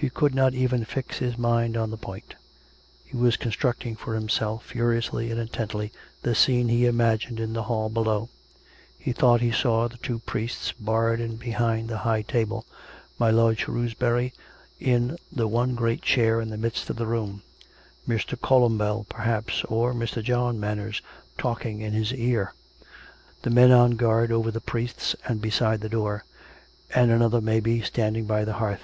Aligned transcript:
He 0.00 0.10
could 0.10 0.32
not 0.32 0.54
even 0.54 0.84
fix 0.84 1.18
his 1.18 1.36
mind 1.36 1.76
on 1.76 1.90
the 1.90 1.96
point; 1.96 2.36
he 3.04 3.16
was 3.16 3.36
constructing 3.36 3.96
for 3.96 4.14
himself, 4.14 4.66
furiously 4.66 5.32
and 5.32 5.40
intently, 5.40 5.90
the 6.22 6.36
scene 6.36 6.68
he 6.68 6.86
imagined 6.86 7.40
in 7.40 7.52
the 7.52 7.64
hall 7.64 7.88
below; 7.88 8.28
he 8.96 9.10
thought 9.12 9.40
he 9.40 9.50
saw 9.50 9.88
the 9.88 9.96
two 9.96 10.20
priests 10.20 10.70
barred 10.70 11.18
in 11.20 11.34
behind 11.34 11.88
the 11.88 11.98
high 11.98 12.22
table; 12.22 12.64
my 13.18 13.32
lord 13.32 13.58
Shrewsbury 13.58 14.32
in 14.78 15.16
the 15.32 15.48
one 15.48 15.74
great 15.74 16.02
chair 16.02 16.40
in 16.40 16.50
the 16.50 16.58
midst 16.58 16.88
of 16.90 16.94
the 16.94 17.08
room; 17.08 17.42
Mr. 18.06 18.40
Columbell, 18.40 19.04
perhaps, 19.08 19.64
or 19.64 19.92
Mr. 19.94 20.22
John 20.22 20.60
Manners 20.60 21.02
talking 21.36 21.80
in 21.80 21.92
his 21.92 22.14
ear; 22.14 22.54
the 23.42 23.50
men 23.50 23.72
on 23.72 23.96
guard 23.96 24.30
over 24.30 24.52
the 24.52 24.60
priests 24.60 25.16
and 25.26 25.40
beside 25.42 25.80
the 25.80 25.88
door; 25.88 26.24
and 26.94 27.10
another, 27.10 27.40
maybe, 27.40 27.82
standing 27.82 28.26
by 28.26 28.44
the 28.44 28.52
hearth. 28.54 28.82